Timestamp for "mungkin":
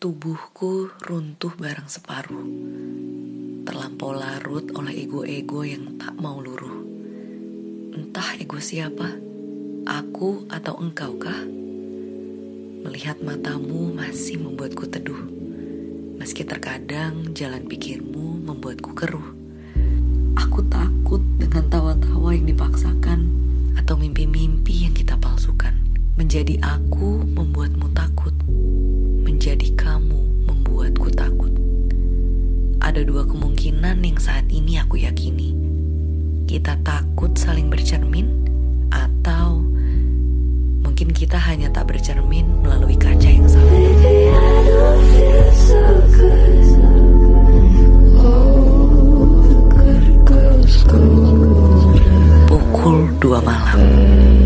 40.82-41.14